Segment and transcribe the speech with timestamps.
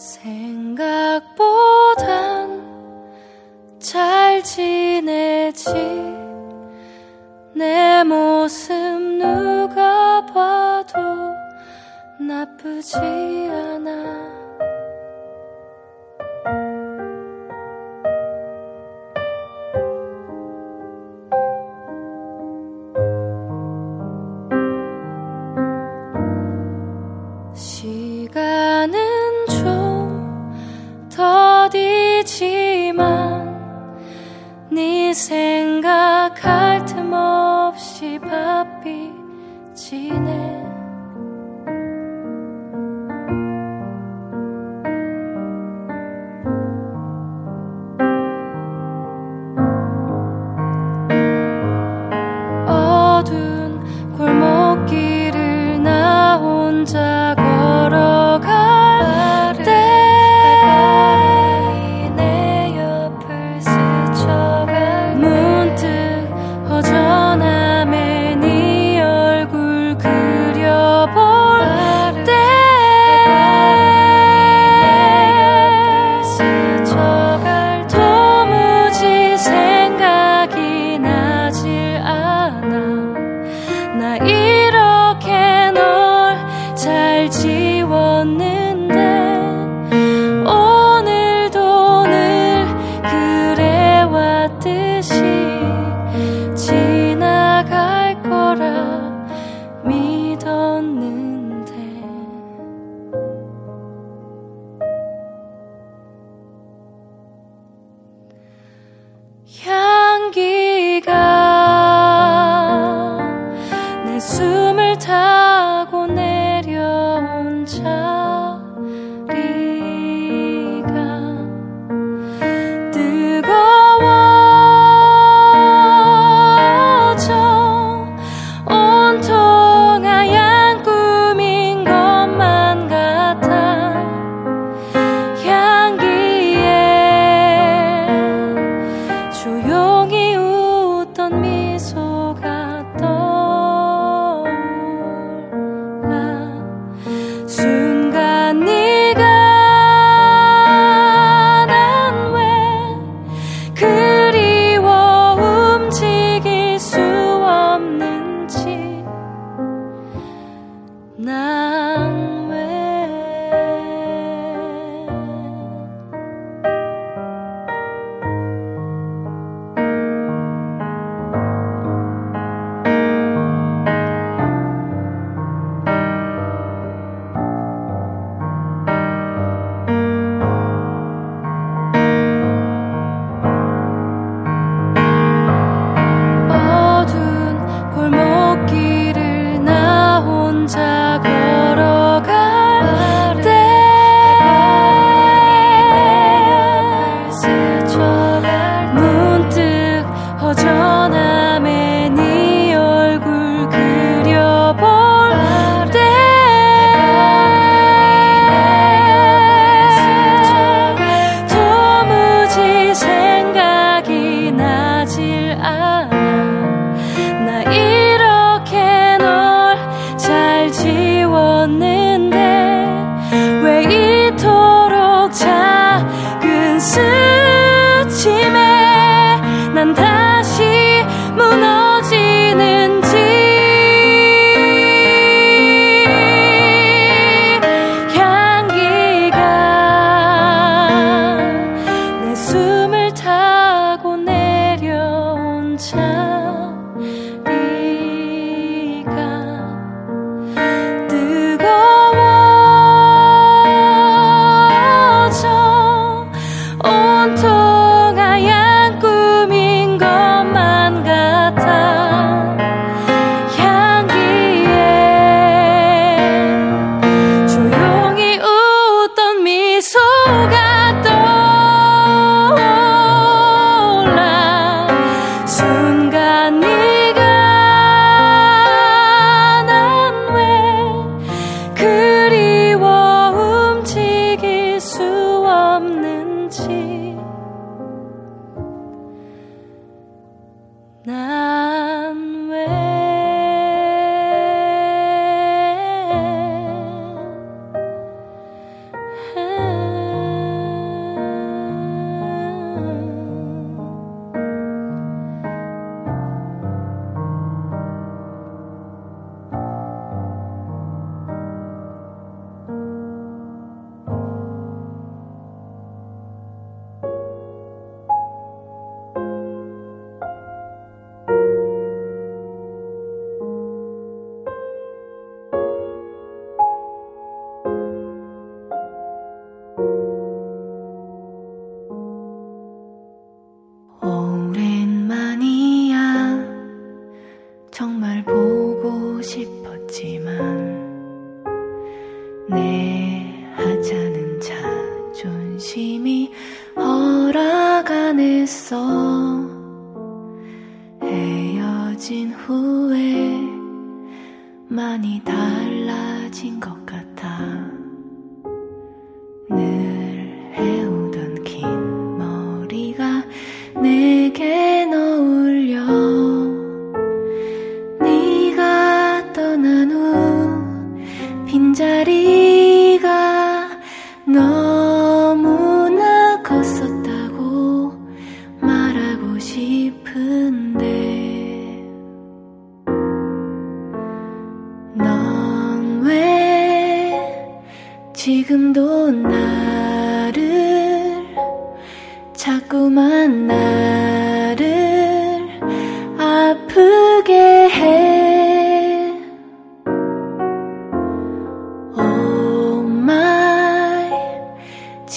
[0.00, 1.28] 생각보단
[3.78, 5.68] 잘 지내지.
[7.54, 10.98] 내 모습 누가 봐도
[12.18, 14.39] 나쁘지 않아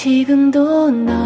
[0.04, 1.23] 지금도 너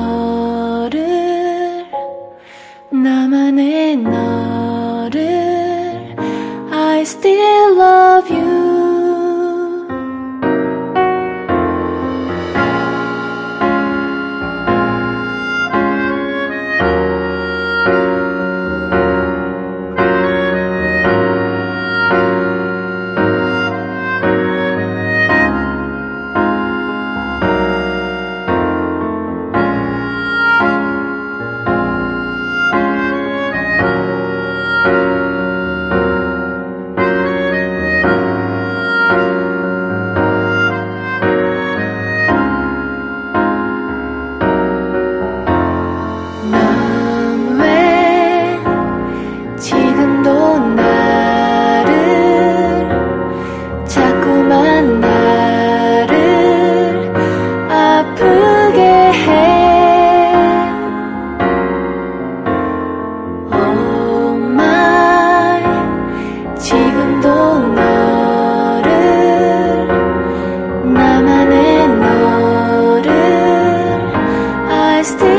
[75.08, 75.37] Stay.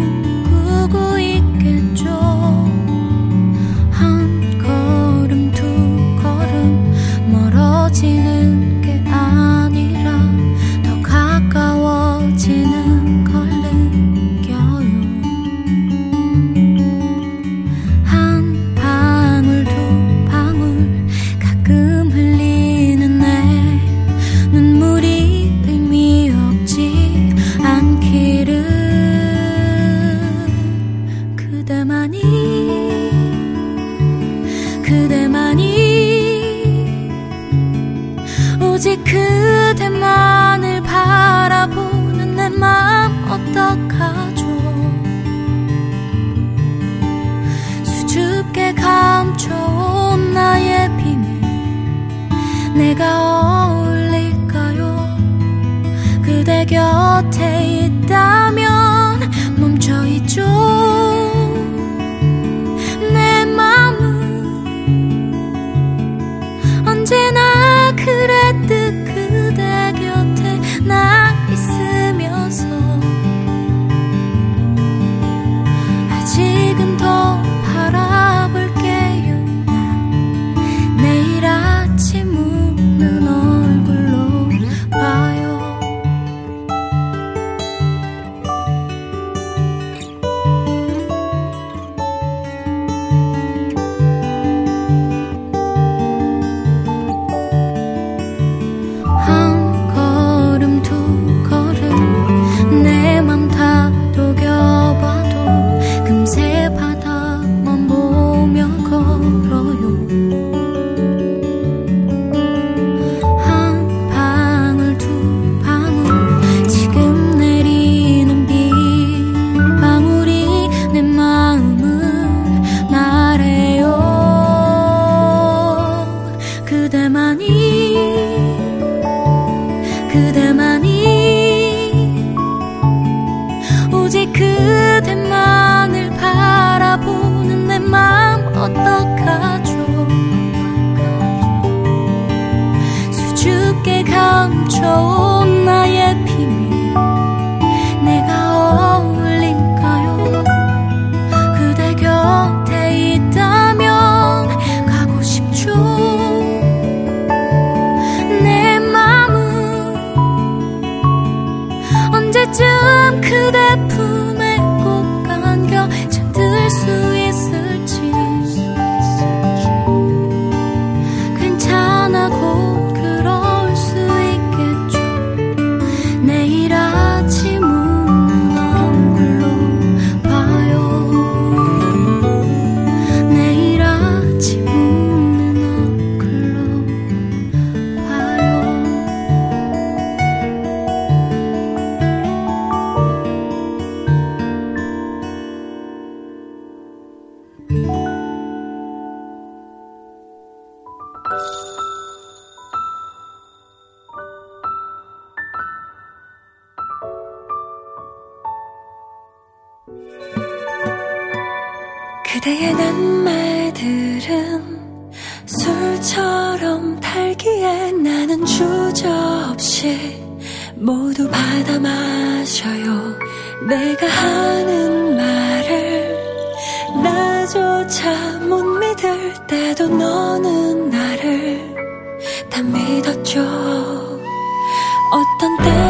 [235.13, 235.86] 어떤 때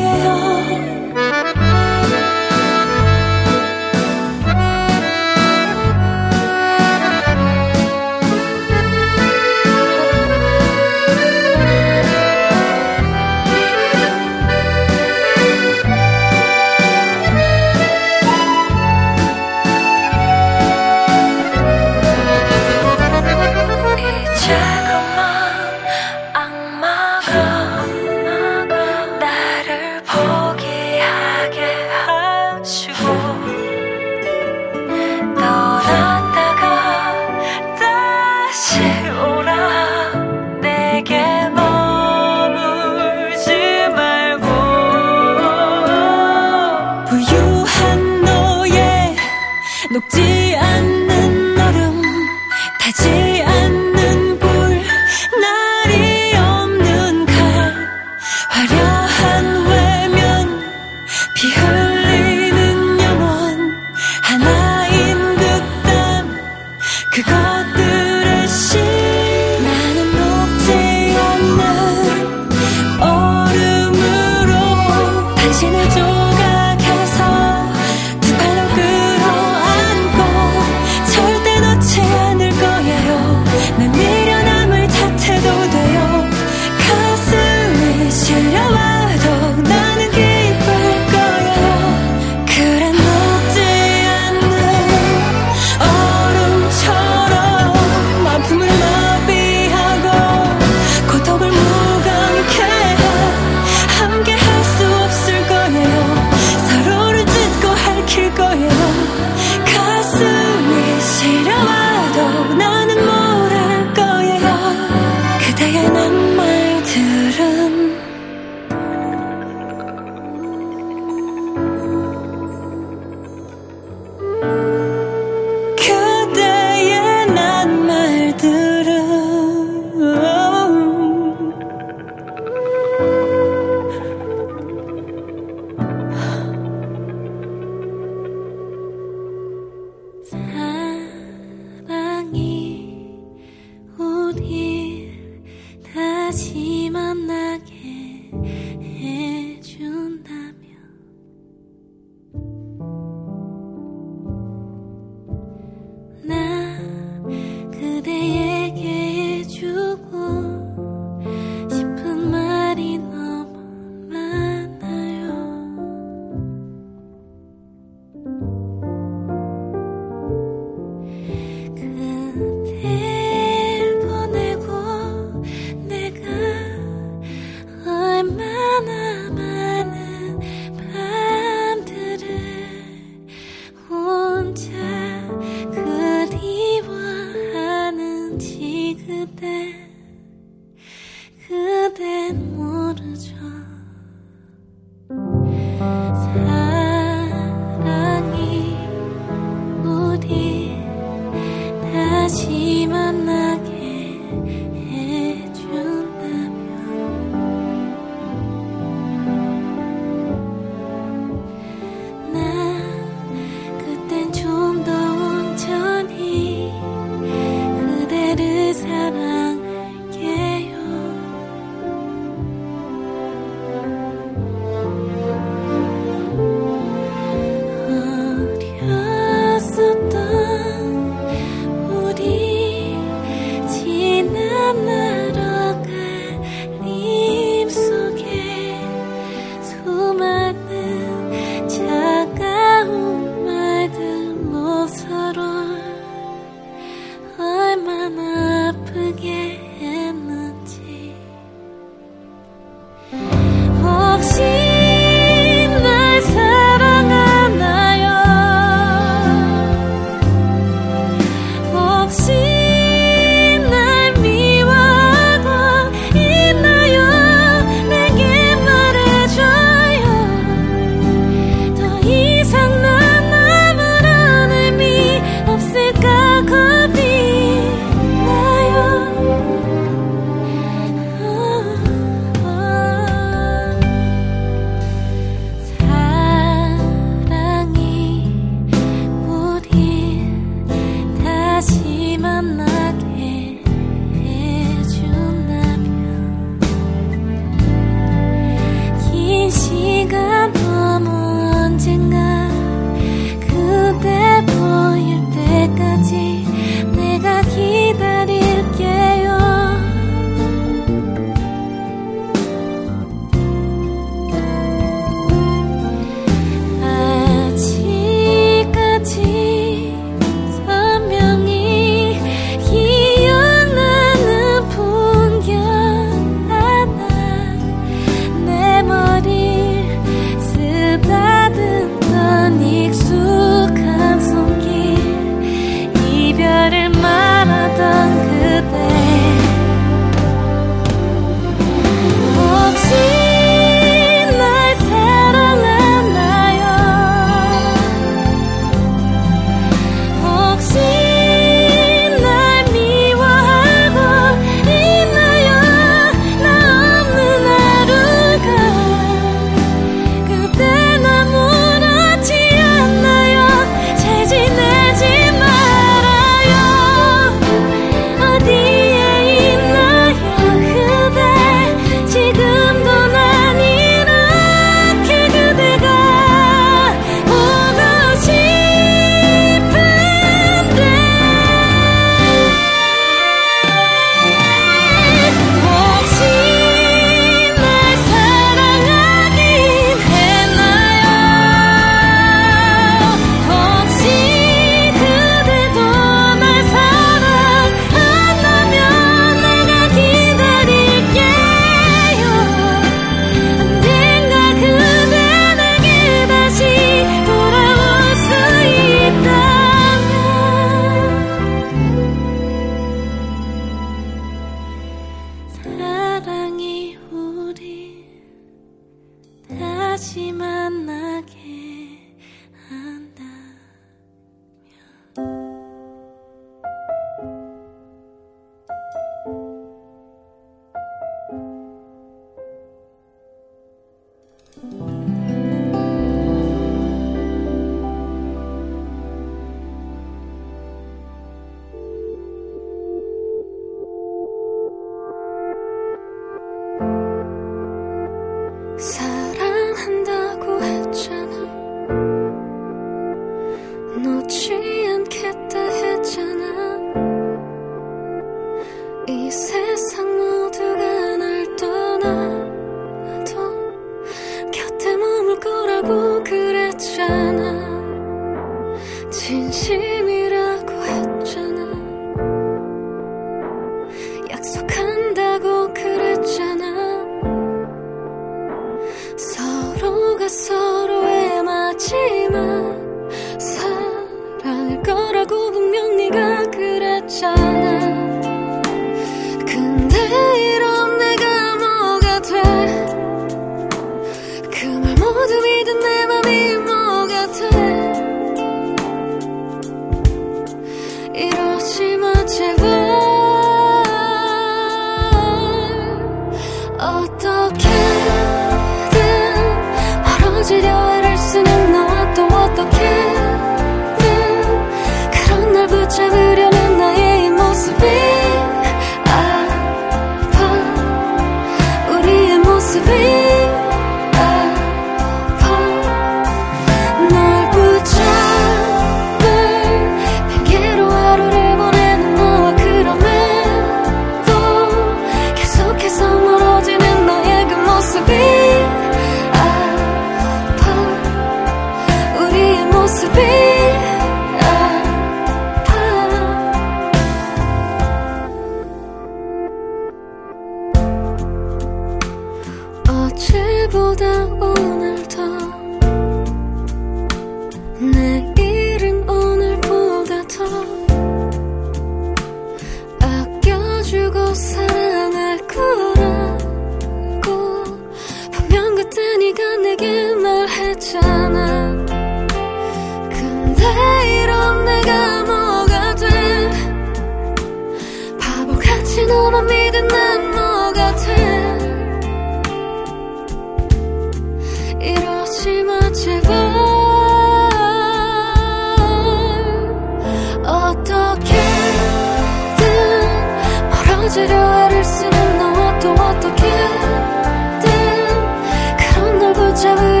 [599.61, 600.00] 잡으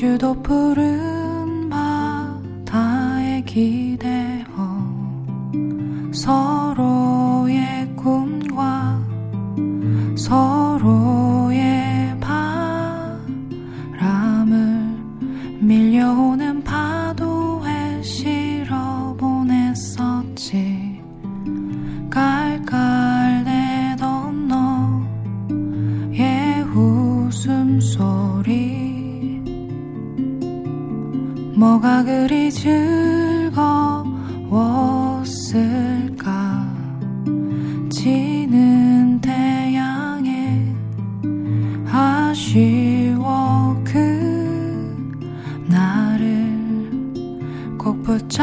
[0.00, 1.09] 주도 부르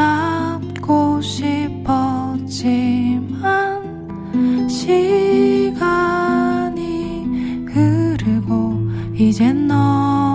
[0.08, 1.88] 잡고 싶었지만
[4.68, 6.06] 시간이
[7.68, 8.80] 흐르고
[9.14, 10.27] 이젠 너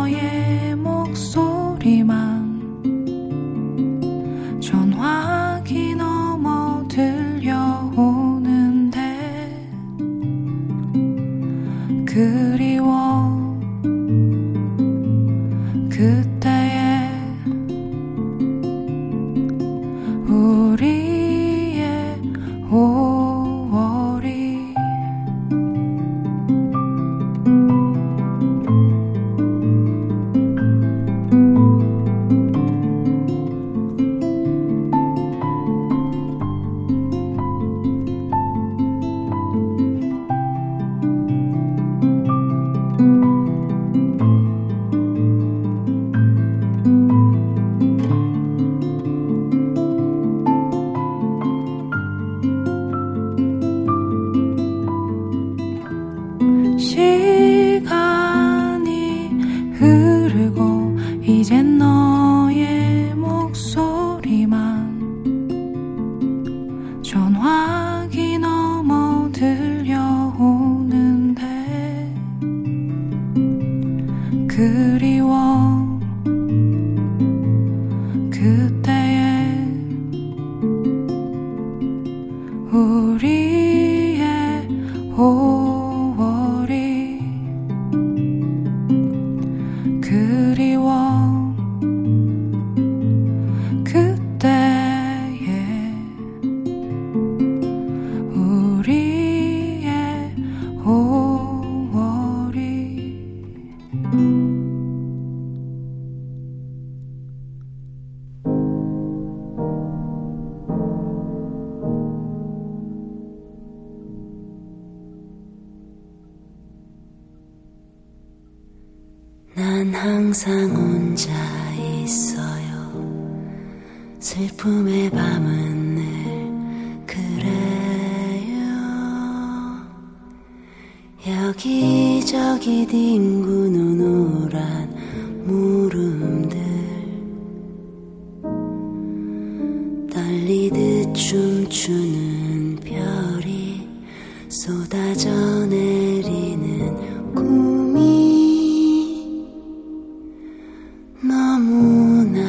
[151.23, 152.41] 너무나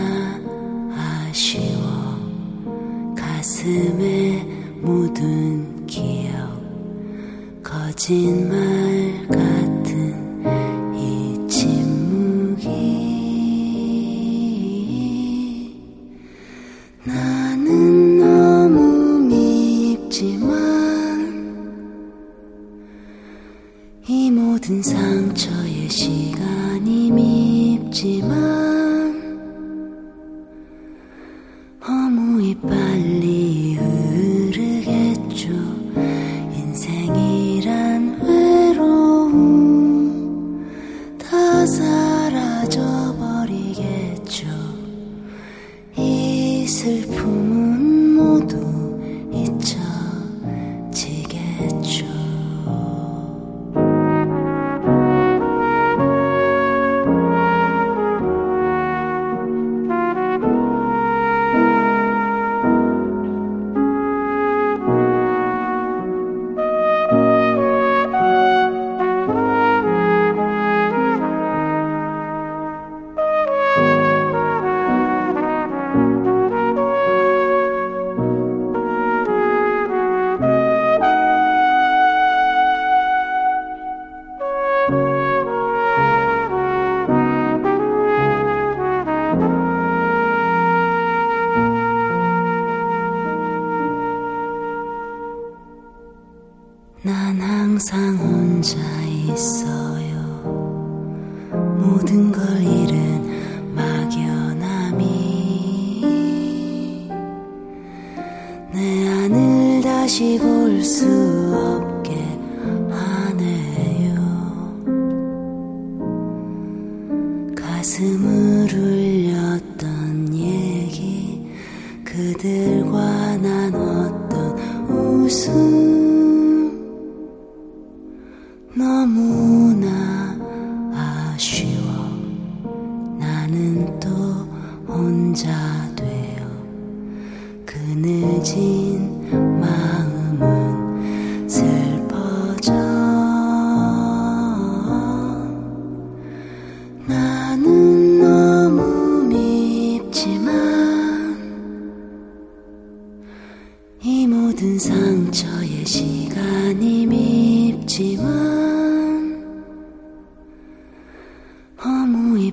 [0.97, 2.19] 아쉬워.
[3.17, 4.43] 가슴에
[4.83, 6.61] 묻은 기억
[7.63, 8.84] 거짓말.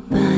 [0.09, 0.30] goodbye.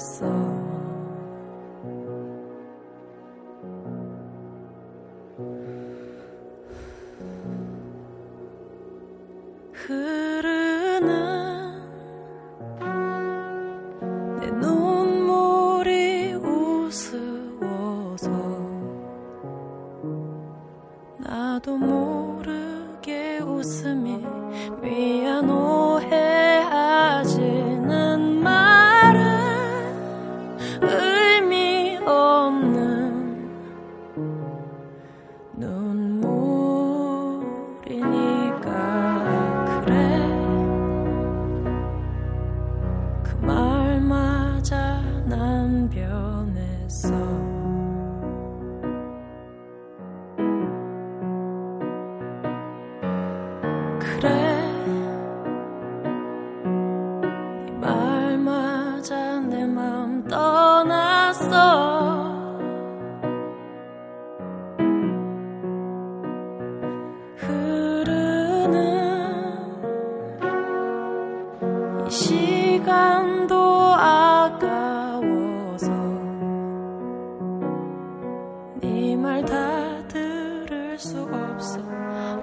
[0.00, 0.29] coração.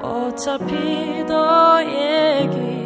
[0.02, 2.77] 어차피 더 얘기